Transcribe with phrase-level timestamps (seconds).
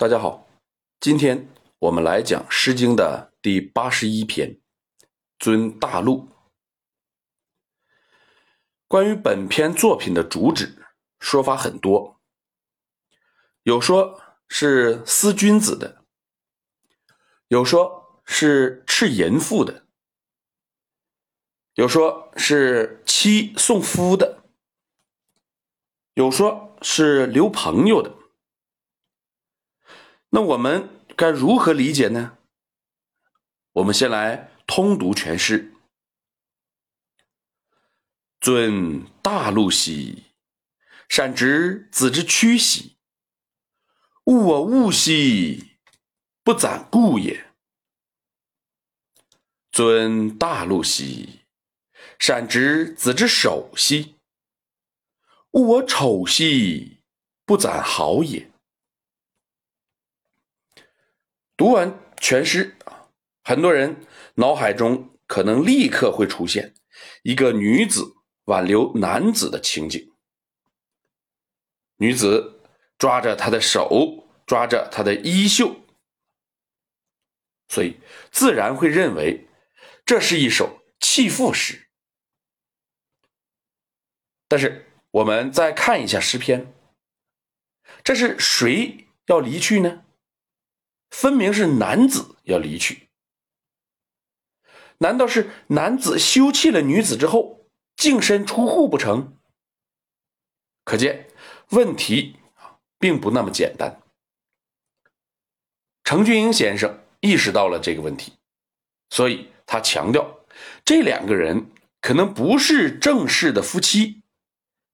[0.00, 0.48] 大家好，
[0.98, 1.46] 今天
[1.78, 4.54] 我们来讲《诗经》的第八十一篇
[5.38, 6.20] 《尊大陆》。
[8.88, 10.86] 关于本篇作品的主旨，
[11.18, 12.18] 说法很多，
[13.64, 14.18] 有说
[14.48, 16.02] 是思君子的，
[17.48, 19.84] 有说是斥淫妇的，
[21.74, 24.44] 有说是妻送夫的，
[26.14, 28.19] 有说是留朋友的。
[30.30, 32.38] 那我们该如何理解呢？
[33.72, 35.72] 我们先来通读全诗
[38.40, 40.24] ：“尊大陆兮，
[41.08, 42.96] 善直子之躯兮。
[44.24, 45.78] 物我物兮，
[46.44, 47.52] 不攒故也。
[49.72, 51.40] 尊大陆兮，
[52.18, 54.16] 善直子之守兮。
[55.52, 56.98] 物我丑兮，
[57.44, 58.49] 不攒好也。”
[61.60, 63.10] 读完全诗啊，
[63.44, 66.74] 很多人脑海中可能立刻会出现
[67.22, 70.10] 一个女子挽留男子的情景。
[71.96, 72.62] 女子
[72.96, 75.76] 抓着他的手，抓着他的衣袖，
[77.68, 79.46] 所以自然会认为
[80.06, 81.90] 这是一首弃妇诗。
[84.48, 86.72] 但是我们再看一下诗篇，
[88.02, 90.06] 这是谁要离去呢？
[91.10, 93.08] 分明是男子要离去，
[94.98, 97.66] 难道是男子休弃了女子之后
[97.96, 99.36] 净身出户不成？
[100.84, 101.28] 可见
[101.70, 102.36] 问题
[102.98, 104.00] 并不那么简单。
[106.04, 108.32] 程俊英先生意识到了这个问题，
[109.10, 110.40] 所以他强调
[110.84, 114.22] 这两个人可能不是正式的夫妻，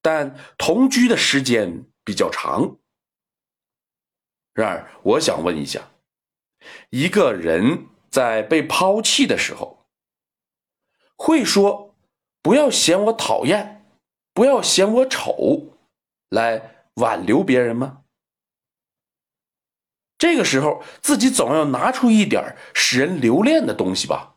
[0.00, 2.78] 但同居的时间比较长。
[4.52, 5.90] 然而，我想问一下。
[6.90, 9.86] 一个人在被抛弃的时候，
[11.16, 11.94] 会说
[12.42, 13.86] “不要嫌我讨厌，
[14.32, 15.78] 不要嫌我丑”，
[16.30, 18.02] 来挽留别人吗？
[20.16, 24.36] 这个时候，自己总要拿出一点使人留恋的东西吧。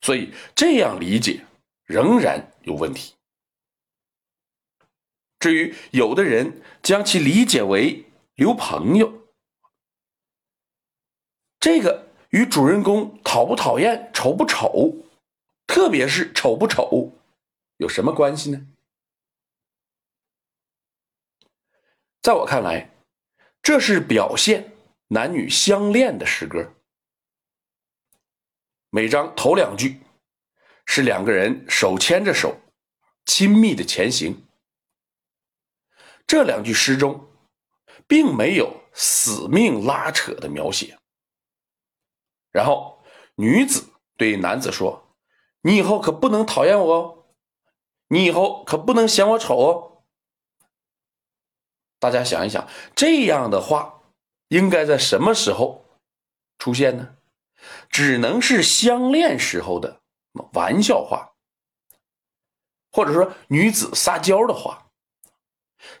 [0.00, 1.44] 所以这样理解
[1.84, 3.14] 仍然有问题。
[5.38, 9.27] 至于有的人将其理解为留朋友。
[11.60, 14.94] 这个与主人公讨不讨厌、丑不丑，
[15.66, 17.12] 特别是丑不丑，
[17.78, 18.66] 有什么关系呢？
[22.22, 22.90] 在我看来，
[23.62, 24.72] 这是表现
[25.08, 26.74] 男女相恋的诗歌。
[28.90, 30.00] 每章头两句
[30.86, 32.56] 是两个人手牵着手，
[33.24, 34.46] 亲密的前行。
[36.26, 37.28] 这两句诗中，
[38.06, 40.98] 并没有死命拉扯的描写。
[42.50, 43.02] 然后，
[43.36, 45.14] 女子对男子说
[45.62, 47.26] ：“你以后可不能讨厌我哦，
[48.08, 50.04] 你以后可不能嫌我丑哦。”
[52.00, 54.02] 大家想一想，这样的话
[54.48, 55.84] 应该在什么时候
[56.58, 57.16] 出现呢？
[57.90, 60.00] 只能是相恋时候的
[60.52, 61.34] 玩笑话，
[62.92, 64.90] 或者说女子撒娇的话，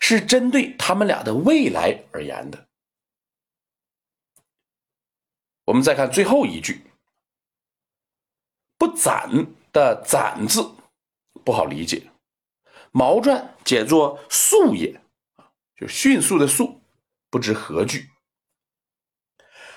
[0.00, 2.68] 是针对他们俩的未来而言的。
[5.64, 6.90] 我我们再看最后一句
[8.76, 9.30] ，“不攒”
[9.72, 10.72] 的“攒”字
[11.44, 12.10] 不好理解，
[12.90, 15.00] 毛传解作“速也”，
[15.78, 16.80] 就迅速的“速”，
[17.30, 18.10] 不知何句。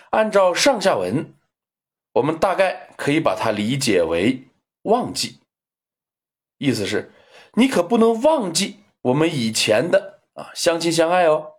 [0.09, 1.35] 按照上下文，
[2.13, 4.47] 我们大概可以把它理解为
[4.90, 5.40] “忘记”，
[6.57, 7.11] 意思是
[7.53, 11.57] 你可不能忘记我们以前的啊相亲相爱哦。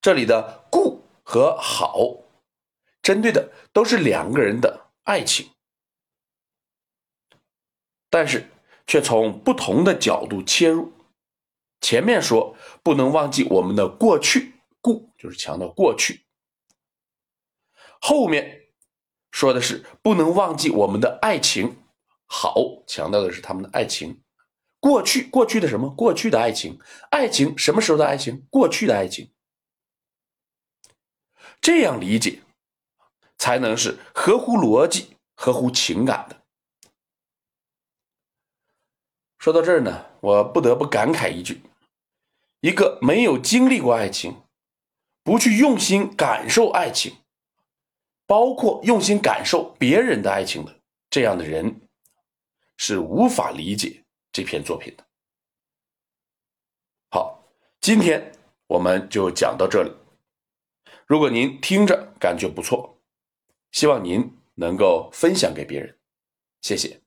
[0.00, 2.16] 这里的“故”和“好”。
[3.02, 5.50] 针对的都是两个人的爱情，
[8.08, 8.48] 但是
[8.86, 10.92] 却从不同的角度切入。
[11.80, 16.20] 前面说不能忘记我们的过去，故就是强调过去；
[18.00, 18.68] 后面
[19.32, 21.76] 说的是不能忘记我们的爱情，
[22.24, 24.22] 好强调的是他们的爱情。
[24.78, 25.90] 过去，过去的什么？
[25.90, 26.78] 过去的爱情，
[27.10, 28.46] 爱情什么时候的爱情？
[28.48, 29.32] 过去的爱情。
[31.60, 32.42] 这样理解。
[33.42, 36.40] 才能是合乎逻辑、合乎情感的。
[39.36, 41.60] 说到这儿呢，我不得不感慨一句：
[42.60, 44.40] 一个没有经历过爱情，
[45.24, 47.16] 不去用心感受爱情，
[48.28, 50.72] 包括用心感受别人的爱情的
[51.10, 51.80] 这样的人，
[52.76, 55.04] 是无法理解这篇作品的。
[57.10, 57.42] 好，
[57.80, 58.30] 今天
[58.68, 59.90] 我们就讲到这里。
[61.08, 62.96] 如果您听着感觉不错，
[63.72, 65.98] 希望您能够分享给别人，
[66.60, 67.01] 谢谢。